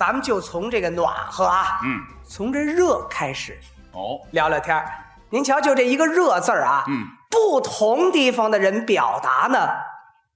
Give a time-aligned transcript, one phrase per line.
[0.00, 3.60] 咱们就从这个暖和啊，嗯，从这热开始
[3.92, 4.90] 哦，聊聊天儿。
[5.28, 9.68] 您瞧，就这一个“热”字儿啊，嗯，不同地方的人表达呢，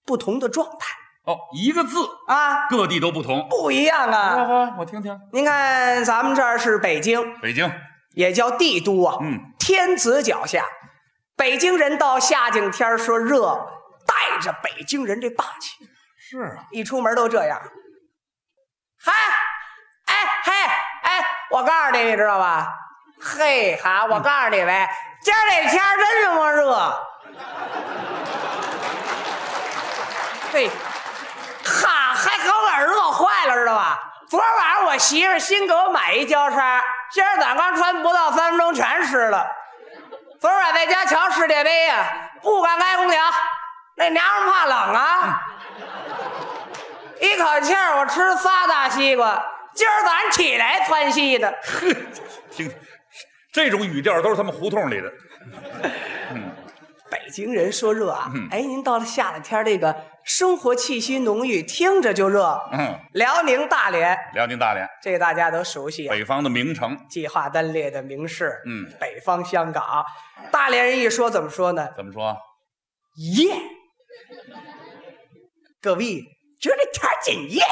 [0.04, 0.95] 不同的状态。
[1.24, 1.96] 哦，一个字，
[2.27, 3.48] 啊，各地都不同。
[3.48, 4.45] 不一样啊。
[4.45, 5.19] 好，我听听。
[5.32, 7.72] 您看，咱们这儿是北京，北京，
[8.10, 10.62] 也叫帝都啊，嗯，天子脚下。
[11.38, 13.67] 北京人到夏景天儿说热，
[14.06, 15.87] 带着北京人这霸气，
[16.19, 17.59] 是啊，一出门都这样。
[19.02, 19.12] 嗨，
[21.55, 22.67] 我告诉你，你知道吧？
[23.23, 24.91] 嘿哈，我告诉你呗，
[25.23, 27.07] 今儿这天儿真他妈热。
[30.53, 30.69] 嘿，
[31.65, 34.01] 哈，还给我给热坏了，知道吧？
[34.29, 39.47] 昨儿晚上我媳妇儿新给我买一胶衫，今儿早上刚穿不到三分钟全湿了。
[40.41, 42.05] 昨儿晚在家瞧世界杯呀、
[42.43, 43.23] 不敢开空调，
[43.95, 45.41] 那娘们怕冷啊。
[47.21, 49.41] 一口气儿我吃仨大西瓜，
[49.74, 51.55] 今儿早上起来窜稀的。
[52.51, 52.70] 听，
[53.53, 55.12] 这种语调都是他们胡同里的。
[56.33, 56.50] 嗯
[57.11, 59.94] 北京人说热啊，嗯哎，您到了夏天，这个
[60.25, 62.61] 生活气息浓郁，听着就热。
[62.72, 68.61] 嗯，辽宁大连，辽宁大连，这个大家都熟悉啊，北方的名城，计划单列的名市。
[68.66, 70.05] 嗯北方香港，
[70.50, 71.88] 大连人一说怎么说呢？
[71.97, 72.36] 怎么说？
[73.36, 73.55] 耶！
[75.81, 76.20] 各位，
[76.61, 77.62] 这这天儿真耶！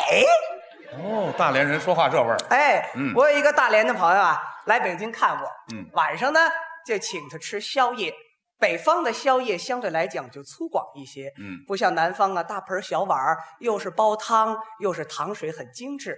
[0.99, 2.37] 哦，大连人说话这味儿。
[2.51, 6.41] 哎，嗯我有一个大连的朋友啊，来北京看我，嗯晚上呢
[6.87, 8.13] 就请他吃宵夜。
[8.59, 16.17] 北方的宵夜相对来讲就粗犷一些，嗯不像南方啊，大盆小碗儿，又是煲汤，又是糖水，很精致。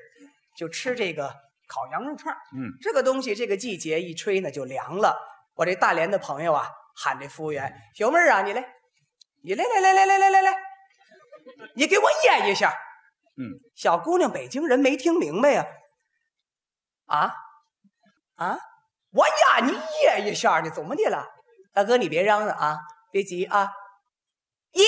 [0.57, 1.29] 就吃这个
[1.67, 5.17] 烤羊肉串儿嗯，这个东西，这个季节一吹呢就凉了。
[5.55, 8.65] 我这大连的朋友啊，喊这服务员：“小妹儿啊，你来，
[9.43, 10.57] 你来来来来来来来来，
[11.75, 12.73] 你给我腌一下。”
[13.37, 15.67] 嗯，小姑娘，北京人没听明白呀、
[17.07, 17.35] 啊。
[18.37, 18.59] 啊
[19.11, 21.25] 我呀，你耶一下呢，怎么的了？
[21.73, 22.79] 大哥，你别嚷嚷啊，
[23.11, 23.71] 别急啊。
[24.73, 24.85] 耶！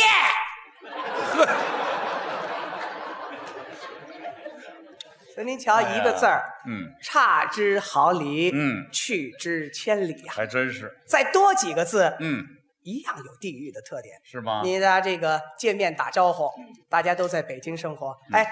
[5.34, 10.98] 所以您瞧，一个字儿，嗯，差之毫厘，嗯去之千里呀、还真是。
[11.06, 12.55] 再多几个字，嗯，
[12.86, 14.16] 一样有地域的特点。
[14.24, 14.60] 是吗？
[14.62, 16.48] 你的这个见面打招呼，
[16.88, 18.46] 大家都在北京生活，哎，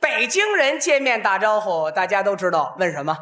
[0.00, 3.16] 北京人见面打招呼，大家都知道问什么？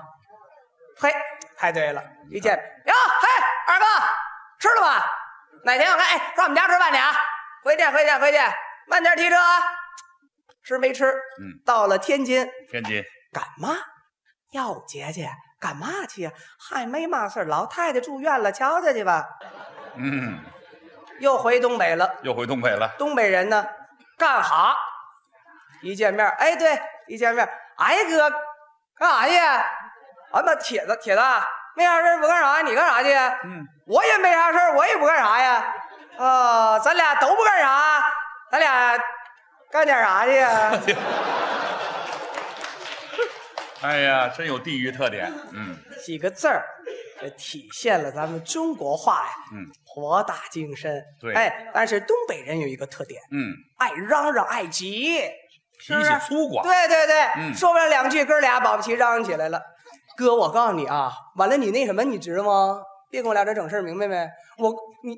[1.01, 1.11] 嘿，
[1.57, 3.29] 太对了，一见哟，嘿，
[3.67, 3.85] 二哥，
[4.61, 5.11] 吃了吧？
[5.65, 7.13] 哪天我看，哎，上我们家吃饭去啊？
[7.65, 8.39] 回去，回去，回去，
[8.87, 9.61] 慢点提车啊。
[10.65, 11.07] 吃没吃？
[11.41, 13.03] 嗯，到了天津，天津。
[13.33, 13.75] 干嘛？
[14.53, 16.33] 哟，姐姐，干嘛去呀？
[16.59, 19.27] 嗨，没嘛事儿老太太住院了，瞧瞧去吧。
[19.97, 20.39] 嗯，
[21.21, 22.15] 又回东北了。
[22.23, 22.89] 又回东北了。
[22.99, 23.67] 东北人呢，
[24.17, 24.77] 干哈？
[25.83, 28.31] 一见面，哎，对，一见面，哎哥，
[28.97, 29.37] 干啥去？
[29.37, 31.23] 啊，那铁子，铁子，
[31.77, 32.61] 没啥事儿不干啥？
[32.63, 33.13] 你干啥去？
[33.45, 35.75] 嗯，我也没啥事儿我也不干啥呀。
[36.19, 38.05] 啊，咱俩都不干啥，
[38.51, 38.99] 咱俩
[39.71, 40.73] 干点啥去呀？
[43.81, 45.33] 哎呀，真有地域特点。
[45.53, 46.65] 嗯几个字儿，
[47.21, 51.03] 这体现了咱们中国话呀，嗯博大精深。
[51.21, 55.21] 对哎，但是东北人有一个特点，嗯，爱嚷嚷，爱急。
[55.81, 56.63] 脾气粗犷。
[56.63, 59.63] 对对对，嗯说不了两句，哥俩保不齐嚷嚷起来了。
[60.17, 62.83] 哥，我告诉你啊，完了你那什么，你知道吗？
[63.11, 64.17] 别跟我俩这整事儿明白没？
[64.59, 64.75] 我
[65.05, 65.17] 你，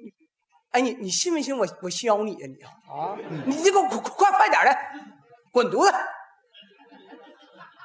[0.72, 2.62] 哎你你信不信我我削你呀你
[2.92, 3.16] 啊！
[3.46, 4.78] 你这个快快快点的，
[5.50, 5.92] 滚犊子！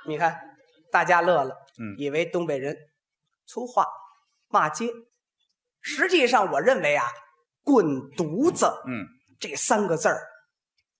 [0.05, 0.37] 你看，
[0.91, 2.75] 大家乐了，嗯以为东北人
[3.47, 3.87] 粗话
[4.55, 4.89] 骂街，
[5.81, 7.03] 实际上我认为啊，
[7.61, 7.85] 滚
[8.15, 9.05] 犊子嗯，
[9.37, 10.21] 这三个字儿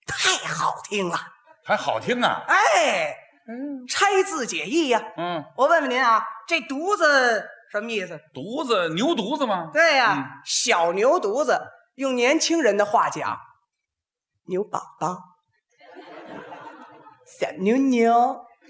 [0.06, 1.18] 太好听了。
[1.64, 2.44] 还好听啊。
[2.50, 3.16] 哎，
[3.48, 8.20] 嗯拆字解义呀、嗯，我问问您啊，这犊子什么意思？
[8.34, 9.70] 犊子牛犊子吗？
[9.72, 11.58] 对呀、嗯小牛犊子，
[11.96, 13.40] 用年轻人的话讲，
[14.48, 15.18] 牛宝宝，
[17.40, 18.12] 小牛牛，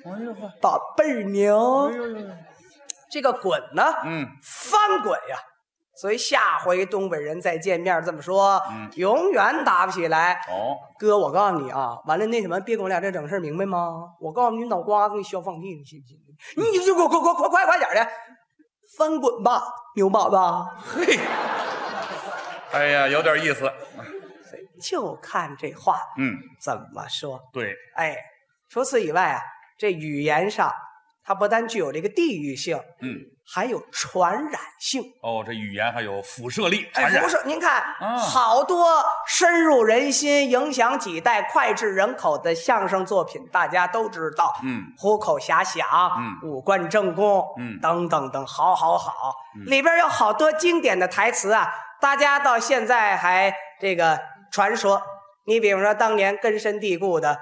[0.05, 1.87] 哎呦呵，宝贝儿牛。
[1.87, 2.27] 哎呦呦，
[3.15, 5.37] 这个滚呢，嗯翻滚呀。
[5.95, 10.33] 所以下回东北人再见面这么说，嗯永远打不起来。
[10.49, 14.03] 哦，哥，我告诉你啊，完了那什么，别跟我俩这整事儿明白吗？
[14.19, 16.73] 我告诉你，脑瓜子你削放屁，你信不信？
[16.73, 18.11] 你就给我快快快快快点的，
[18.97, 19.63] 翻滚吧，
[19.95, 20.65] 牛宝宝！
[20.85, 21.17] 嘿，
[22.73, 23.71] 哎呀，有点意思。
[24.81, 27.39] 就看这话嗯，怎么说。
[27.53, 28.17] 对，哎，
[28.67, 29.41] 除此以外啊，
[29.77, 30.69] 这语言上
[31.25, 35.01] 它不但具有这个地域性，嗯，还有传染性。
[35.23, 37.29] 哦，这语言还有辐射力，哎，传染不。
[37.29, 44.53] 是，您看，啊好多深入人心、影响几代、脍炙人口的相声作品，大家都知道。
[44.63, 45.87] 嗯，虎口遐想，
[46.19, 51.67] 嗯五官正宫，嗯等等等，好好好，嗯里边有好多经典的台词啊，
[51.99, 53.51] 大家到现在还
[53.81, 54.19] 这个
[54.51, 55.01] 传说。
[55.47, 57.37] 你比如说当年根深蒂固的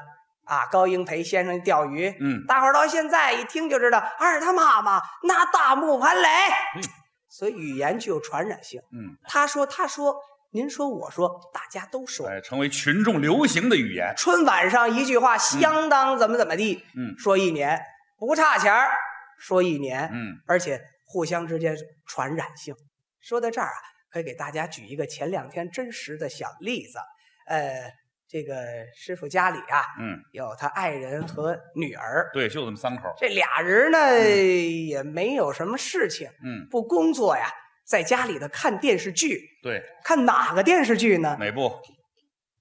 [0.46, 6.28] 啊，高英培先生钓鱼，嗯大伙儿到现在一听就知道，二他妈妈拿大木盘垒，
[6.76, 6.84] 嗯
[7.30, 8.80] 所以语言具有传染性。
[8.92, 10.16] 嗯，他说，他说，
[10.52, 12.28] 您说，我说，大家都说。
[12.28, 14.14] 哎，成为群众流行的语言。
[14.16, 17.82] 春晚上一句话相当怎么怎么地，嗯说一年
[18.20, 18.92] 不差钱儿，
[19.40, 21.76] 说一年，嗯而且互相之间
[22.06, 22.76] 传染性。
[23.20, 23.82] 说到这儿啊，
[24.12, 27.00] 可以给大家举一个前两天真实的小例子。
[27.48, 27.92] 呃，
[28.34, 28.56] 这个
[28.96, 33.14] 师傅家里啊，嗯，有他爱人和女儿，对，就这么三口。
[33.16, 37.48] 这俩人呢、也没有什么事情，嗯，不工作呀，
[37.86, 39.40] 在家里头看电视剧。
[39.62, 41.30] 对，看哪个电视剧呢？
[41.38, 41.80] 《哪部？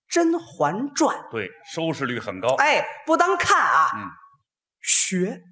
[0.08, 1.16] 甄嬛传》。
[1.30, 2.54] 对，收视率很高。
[2.56, 4.04] 哎，不当看啊，嗯
[4.82, 5.42] 学。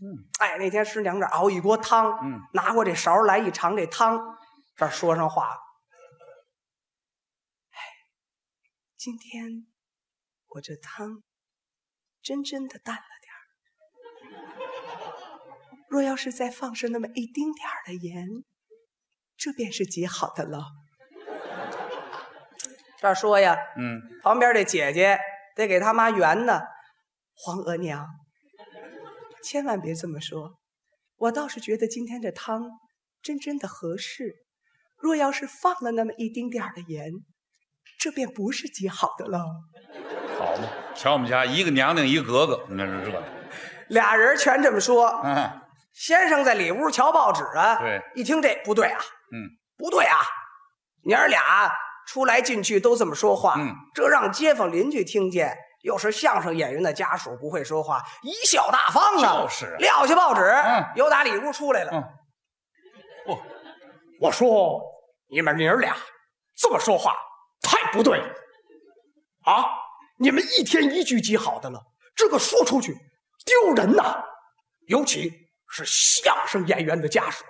[0.00, 0.06] 嗯，
[0.40, 4.18] 哎，那天师娘这熬一锅汤，嗯，拿过这勺来一尝这汤，
[4.74, 5.56] 这儿说上话。
[7.70, 7.78] 哎，
[8.96, 9.66] 今天
[10.48, 11.22] 我这汤
[12.22, 13.42] 真真的淡了点儿，
[15.88, 18.26] 若要是再放上那么一丁点儿的盐，
[19.36, 20.64] 这便是极好的了。
[22.98, 25.18] 这儿说呀，嗯，旁边这姐姐
[25.54, 26.60] 得给他妈圆呢。
[27.34, 28.04] 皇额娘，
[29.44, 30.58] 千万别这么说，
[31.16, 32.68] 我倒是觉得今天这汤
[33.22, 34.34] 真真的合适。
[34.96, 37.12] 若要是放了那么一丁点儿的盐，
[38.00, 39.44] 这便不是极好的了。
[40.38, 43.22] 好嘛，瞧我们家一个娘娘一个格格，那是这个。
[43.88, 45.06] 俩人全这么说。
[45.24, 45.50] 嗯
[45.94, 49.00] 先生在里屋瞧报纸啊，对，一听这不对啊，
[49.32, 50.18] 嗯，不对啊，
[51.04, 51.68] 娘儿俩
[52.06, 55.52] 出来进去都这么说话，嗯，这让街坊邻居听见，
[55.82, 59.42] 又是相声演员的家属不会说话，贻笑大方啊！
[59.42, 61.90] 就是撂下报纸，嗯又打里屋出来了。
[61.92, 62.04] 嗯，
[63.26, 63.40] 嚯，
[64.20, 64.80] 我说
[65.28, 65.96] 你们娘儿俩
[66.56, 67.16] 这么说话
[67.60, 68.26] 太不对了
[69.46, 69.64] 啊！
[70.18, 71.80] 你们一天一句极好的了，
[72.14, 72.92] 这个说出去
[73.44, 74.16] 丢人呐，
[74.88, 75.32] 尤其
[75.68, 77.44] 是相声演员的家属，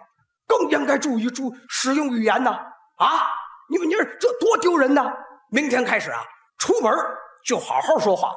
[0.47, 2.51] 更应该注意注使用语言呐！
[2.97, 3.27] 啊，
[3.71, 5.11] 你们娘儿这多丢人呐！
[5.51, 6.23] 明天开始啊，
[6.59, 6.93] 出门
[7.45, 8.35] 就好好说话，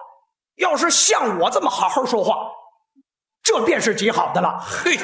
[0.55, 2.49] 要是像我这么好好说话，
[3.43, 4.59] 这便是极好的了。
[4.59, 4.97] 嘿，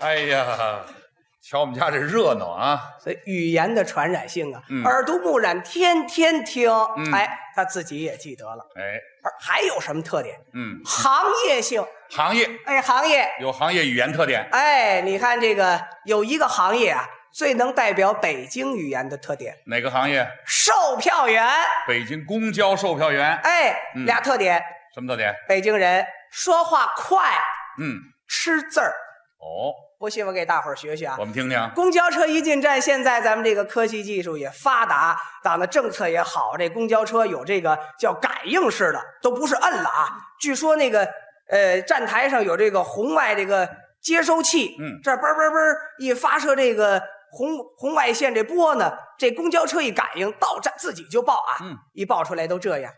[0.00, 0.84] 哎呀，
[1.46, 2.80] 瞧我们家这热闹啊！
[2.98, 8.66] 所以语言的传染性啊，嗯耳濡目染，天天听，嗯哎，他自己也记得了。
[8.76, 10.40] 哎，而还有什么特点？
[10.54, 14.48] 嗯，行业性，行业哎，行业，有行业语言特点。
[14.52, 20.26] 哎，你看这个有一个行业啊，最能代表北京语言的特点，哪个行业？
[20.46, 21.46] 售票员。
[21.86, 23.36] 北京公交售票员。
[23.42, 24.64] 哎，嗯俩特点，
[24.94, 25.30] 什么特点？
[25.46, 27.20] 北京人说话快，
[27.78, 28.94] 嗯，吃字儿。
[29.38, 31.24] 哦，不信我给大伙儿学学啊我。
[31.24, 31.70] 们听听。
[31.74, 40.08] 公交车一进站，现在咱们这个科技技术也发达，党的政策也好，这公交车有这个叫感应式的，都不是摁了啊。
[40.40, 41.06] 据说那个
[41.50, 43.68] 呃站台上有这个红外这个
[44.00, 47.00] 接收器，嗯这嘣嘣嘣一发射这个
[47.30, 52.92] 红红外线这波呢，这公交车一感应到站自己就报啊，嗯一报出来都这样。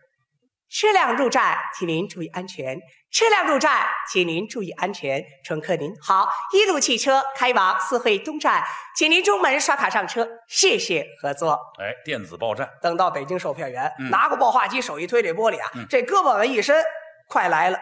[0.69, 2.79] 车辆入站，请您注意安全。
[3.13, 5.25] 车辆入站，请您注意安全。
[5.45, 8.63] 乘客您好，一路汽车开往四惠东站，
[8.97, 11.59] 请您中门刷卡上车，谢谢合作。
[11.81, 12.69] 哎，电子报站。
[12.83, 16.85] 等到北京售票员、嗯拿过报话机，手一推这玻璃啊，嗯这胳膊往一伸，
[17.29, 17.79] 快来了。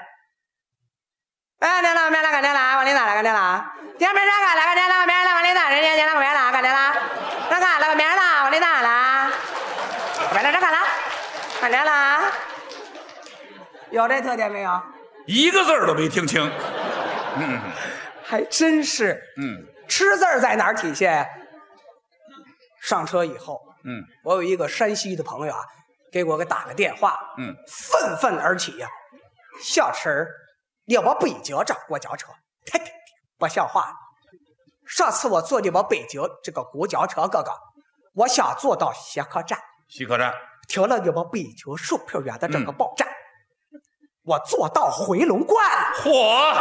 [1.60, 3.14] 哎，您了，明了，干您了，往里哪来？
[3.14, 3.72] 干您了？
[3.98, 5.70] 今明上干来，干您了，明了，往里哪？
[5.70, 6.94] 人家您了，明了，干您了？
[7.50, 9.32] 上干了，明了，往里哪了？
[10.32, 10.78] 明了，上干了，
[11.60, 12.53] 干您了？
[13.94, 14.82] 有这特点没有？
[15.26, 16.42] 一个字儿都没听清。
[17.36, 17.60] 嗯
[18.24, 19.22] 还真是。
[19.40, 21.24] 嗯吃字儿在哪儿体现？
[22.80, 25.60] 上车以后，嗯我有一个山西的朋友啊，
[26.10, 28.88] 给我给打个电话，嗯，愤愤而起呀、
[29.62, 30.28] 小陈儿，
[30.86, 32.28] 你我北京这公交车，
[32.72, 32.90] 嘿嘿
[33.38, 33.94] 不像话了。
[34.86, 37.52] 上次我坐的我北京这个公交车，哥哥，
[38.14, 39.58] 我想坐到西客站，
[39.88, 40.34] 西客站。
[40.66, 43.06] 停了你们北京售票员的这个嗯报站，
[44.24, 45.64] 我坐到回龙观。
[46.02, 46.54] 嚯，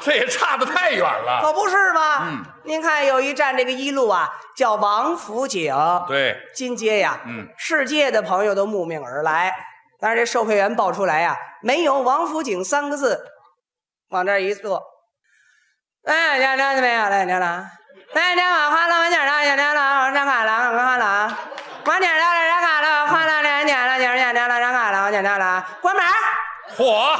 [0.00, 1.40] 这也差得太远了。
[1.42, 2.22] 可不是吗？
[2.22, 5.74] 嗯，您看有一站这个一路啊，叫王府井，
[6.08, 9.54] 对，金街呀，嗯，世界的朋友都慕名而来。
[10.00, 13.20] 但是这售票员报出来呀、没有王府井三个字，
[14.08, 14.82] 往这儿一坐。
[16.06, 17.24] 哎，家长怎么样了？
[17.24, 17.70] 娘娘，
[18.14, 21.38] 哎，家长花了，我家长，家长了，我家卡了，我花了，
[21.84, 22.51] 我家长了，家卡了，
[26.76, 27.18] 嚯！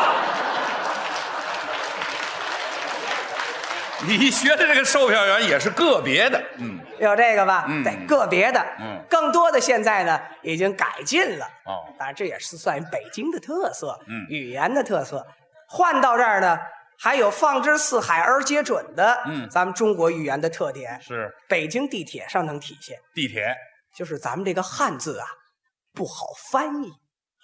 [4.05, 7.67] 你学的这个售票员也是个别的，嗯，有这个吧？
[7.69, 11.47] 嗯对，个别的，嗯更多的现在呢已经改进了。
[11.67, 15.25] 哦，当然这也是算北京的特色，嗯语言的特色。
[15.69, 16.59] 换到这儿呢，
[16.99, 23.55] 还有放之四海而皆准的，嗯咱们中国语言的特点，是北京地铁上能体现，地铁
[23.95, 25.27] 就是咱们这个汉字啊
[25.95, 26.93] 不好翻译。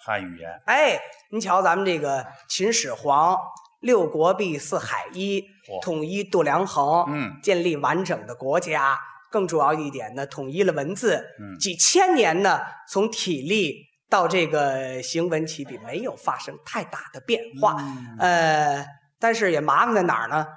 [0.01, 0.97] 汉语言，哎，
[1.29, 3.37] 您瞧咱们这个秦始皇
[3.81, 5.43] 六国毕四海一，
[5.81, 8.97] 统一度量衡，嗯建立完整的国家。
[9.29, 13.75] 更主要一点呢，统一了文字，嗯几千年呢，从体力
[14.09, 17.75] 到这个行文起笔没有发生太大的变化。
[17.79, 18.85] 嗯呃，
[19.19, 20.47] 但是也麻烦在哪儿呢？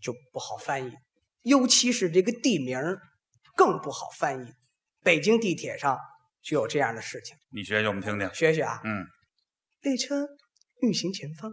[0.00, 0.92] 就不好翻译，
[1.42, 2.98] 尤其是这个地名儿
[3.56, 4.54] 更不好翻译。
[5.02, 5.98] 北京地铁上
[6.42, 8.80] 就有这样的事情，你学学我们听听，学学啊。
[8.84, 9.04] 嗯，
[9.82, 10.26] 列车
[10.80, 11.52] 运行前方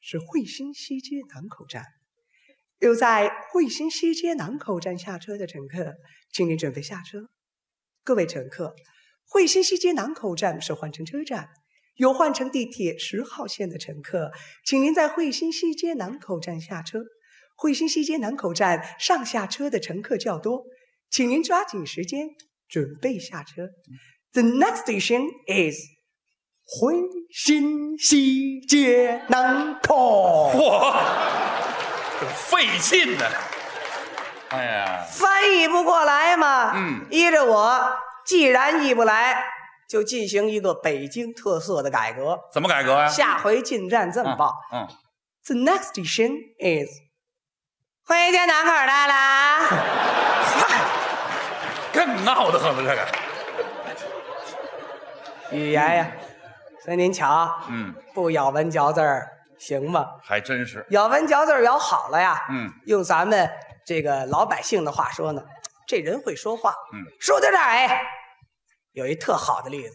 [0.00, 1.84] 是惠新西街南口站，
[2.78, 5.94] 有在惠新西街南口站下车的乘客，
[6.32, 7.28] 请您准备下车。
[8.04, 8.74] 各位乘客，
[9.26, 11.48] 惠新西街南口站是换乘车站，
[11.96, 14.30] 有换乘地铁十号线的乘客，
[14.64, 17.00] 请您在惠新西街南口站下车。
[17.56, 20.64] 惠新西街南口站上下车的乘客较多，
[21.10, 22.28] 请您抓紧时间
[22.68, 23.68] 准备下车。
[24.32, 25.76] The next station is
[26.66, 26.94] 回
[27.32, 30.52] 新西街南口。
[30.52, 30.94] 嚯，
[32.20, 33.24] 这费劲呢，
[34.50, 37.90] 哎呀，翻译不过来嘛，嗯依着我，
[38.26, 39.42] 既然译不来，
[39.88, 42.38] 就进行一个北京特色的改革。
[42.52, 43.08] 怎么改革呀？
[43.08, 44.86] 下回进站这么报、嗯
[45.46, 46.88] ，t h e next station is
[48.04, 49.68] 惠街南口来啦。
[51.92, 53.08] 更闹得很了，这个，
[55.50, 56.10] 语言呀，
[56.84, 59.28] 所以您瞧，嗯，不咬文嚼字儿
[59.58, 60.06] 行吗？
[60.22, 63.48] 还真是，咬文嚼字儿咬好了呀，嗯，用咱们
[63.86, 65.42] 这个老百姓的话说呢，
[65.86, 66.74] 这人会说话。
[66.92, 68.02] 嗯，说到这儿，哎，
[68.92, 69.94] 有一特好的例子，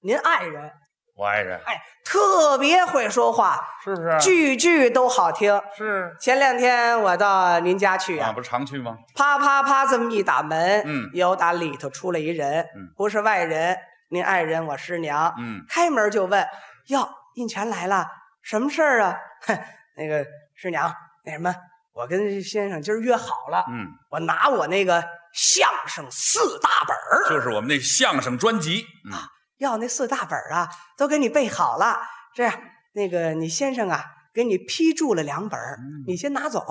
[0.00, 0.70] 您爱人，
[1.16, 4.18] 我爱人哎，特别会说话，是不是？
[4.20, 5.60] 句句都好听。
[5.76, 8.96] 是前两天我到您家去啊，啊，不是常去吗？
[9.14, 13.76] 啪啪啪这么一打门，嗯有打里头出来一人，嗯不是外人，
[14.14, 16.46] 您爱人我师娘，嗯，开门就问
[16.86, 18.06] ：“哟，印泉来了，
[18.42, 19.58] 什么事儿啊？”哼，
[19.98, 20.94] 那个师娘，
[21.24, 21.52] 那什么，
[21.92, 29.18] 我跟先生今儿约好了，嗯，我拿我那个相声四大本儿，就是我们那相声专辑，嗯，
[29.58, 31.98] 要那四大本儿啊，都给你备好了。
[32.36, 32.54] 这样，
[32.92, 36.64] 那个你先生啊，给你批注了两本儿，嗯你先拿走。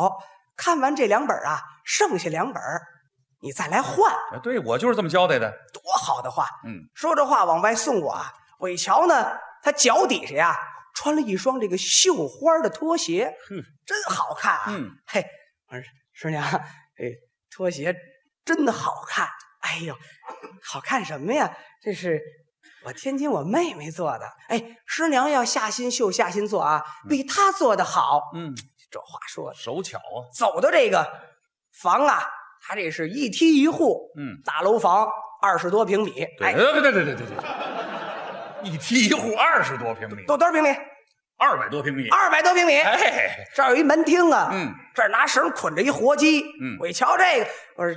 [0.56, 2.80] 看完这两本儿啊，剩下两本儿，
[3.44, 6.48] 你再来换，哎对我就是这么交代的，多好的话！
[6.64, 10.58] 嗯，说着话往外送我啊，我一瞧呢，他脚底下呀
[10.96, 14.64] 穿了一双这个绣花的拖鞋，哼，真好看啊！
[14.70, 15.26] 嗯，嘿，
[15.68, 15.84] 我说
[16.14, 17.12] 师娘，哎
[17.52, 17.94] 拖鞋
[18.46, 19.28] 真的好看。
[19.60, 19.94] 哎呦，
[20.64, 21.54] 好看什么呀？
[21.82, 22.22] 这是
[22.86, 24.26] 我天津我妹妹做的。
[24.48, 28.32] 哎，师娘要下心绣、下心做啊，比她做的好。
[28.36, 28.56] 嗯，
[28.90, 31.06] 这话说的，手巧啊，走到这个
[31.82, 32.24] 房啊，
[32.66, 35.08] 它这是一梯一户，嗯，大楼房
[35.42, 36.26] 二十多平米。
[36.38, 40.70] 对，哎，对对对对对对对，一梯一户二十多平米，都多少平米？
[41.38, 42.80] 二百多平米，二百多平米。
[42.80, 47.94] 哎，这儿有一门厅啊，嗯，这儿拿绳捆着一活鸡，嗯我一瞧这个，我说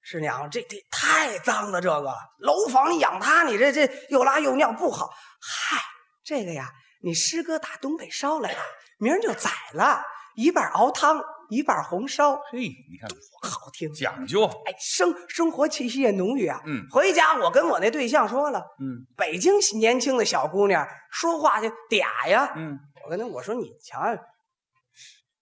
[0.00, 5.10] 师娘，这这太脏了，这个楼房你养它，你这这又拉又尿不好。
[5.38, 5.76] 嗨，
[6.24, 6.70] 这个呀，
[7.02, 8.60] 你师哥打东北捎来的，
[8.98, 10.00] 明儿就宰了，
[10.34, 13.92] 一半熬汤，一半红烧，嘿，你看多好听！
[13.92, 16.60] 讲究，哎，生生活气息也浓郁啊。
[16.66, 24.14] 嗯回家我跟我那对象说了，嗯北京年轻的小姑娘说话就嗲呀，嗯，我跟他我说你瞧，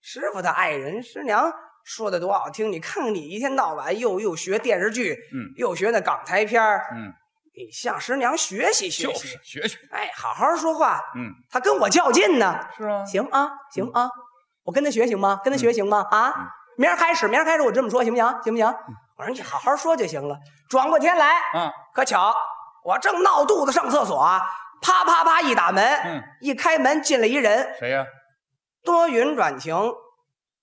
[0.01, 1.51] 师师傅的爱人师娘
[1.83, 7.11] 说的多好听，你看看你一天到晚又又学电视剧，嗯又学那港台片儿嗯，
[7.55, 11.01] 你向师娘学习学习，就是学学，哎，好好说话。
[11.15, 14.09] 嗯，他跟我较劲呢，是啊，行啊，行啊，
[14.67, 15.39] 我跟他学行吗？
[15.41, 16.05] 跟他学行吗？
[16.11, 16.33] 嗯啊，
[16.75, 18.25] 明儿开始，明儿开始我这么说行不行？
[18.43, 18.65] 行不行？
[19.17, 20.37] 我说你好好说就行了。
[20.69, 22.35] 转过天来，嗯，可巧
[22.83, 24.41] 我正闹肚子上厕所啊，
[24.81, 28.05] 啪啪啪一打门，嗯一开门进来一人，谁呀？
[28.83, 29.73] 多云转晴，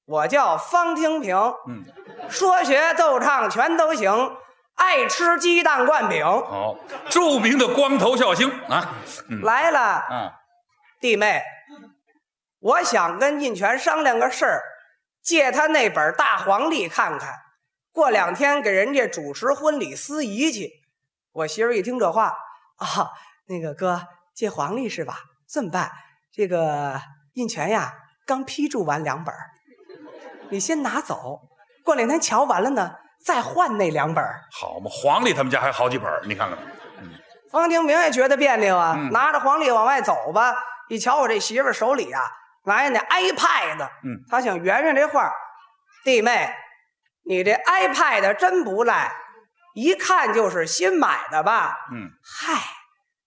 [0.04, 1.34] 我叫方清平，
[1.66, 1.82] 嗯，
[2.28, 4.36] 说学逗唱全都行，
[4.76, 6.24] 爱吃鸡蛋灌饼。
[6.24, 6.76] 好，
[7.08, 8.86] 著名的光头笑星啊，
[9.30, 10.30] 嗯来了，嗯，
[11.00, 11.42] 弟妹，
[12.64, 14.62] 我想跟印泉商量个事儿，
[15.22, 17.34] 借他那本大黄历看看，
[17.92, 20.70] 过两天给人家主持婚礼司仪去。
[21.32, 22.32] 我媳妇一听这话，
[22.78, 23.10] 啊，
[23.48, 24.00] 那个哥
[24.34, 25.18] 借黄历是吧？
[25.46, 25.92] 这么办，
[26.32, 26.98] 这个
[27.34, 27.92] 印泉呀，
[28.26, 29.34] 刚批注完两本
[30.48, 31.42] 你先拿走，
[31.84, 36.62] 过两天瞧完了呢，再换那两本好嘛，黄历他们家还好几本你看看吧。
[37.50, 40.56] 方清明也觉得别扭啊，嗯拿着黄历往外走吧。
[40.88, 42.20] 一瞧我这媳妇手里啊，
[42.64, 45.30] 拿着那 iPad，嗯，他想圆圆这话，
[46.04, 46.50] 弟妹，
[47.26, 49.12] 你这 iPad 真不赖，
[49.74, 51.76] 一看就是新买的吧？
[51.92, 52.60] 嗯嗨，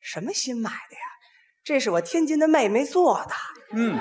[0.01, 1.01] 什么新买的呀？
[1.63, 3.35] 这是我天津的妹妹做的。
[3.73, 3.99] 嗯，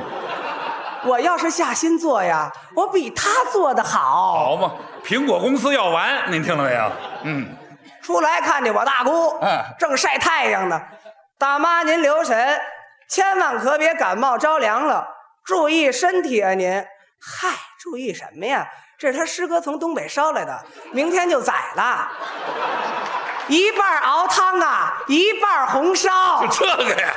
[1.04, 4.32] 我要是下心做呀，我比她做的好。
[4.32, 6.92] 好嘛，苹果公司要完，您听了没有？
[7.24, 7.56] 嗯，
[8.02, 10.80] 出来看见我大姑，嗯正晒太阳呢。
[11.38, 12.58] 大妈您留神，
[13.10, 15.06] 千万可别感冒着凉了，
[15.46, 16.84] 注意身体啊您。
[17.18, 17.48] 嗨，
[17.78, 18.68] 注意什么呀？
[18.98, 22.10] 这是他师哥从东北捎来的，明天就宰了。
[23.46, 26.44] 一半熬汤啊，一半红烧。
[26.46, 27.14] 就这个呀。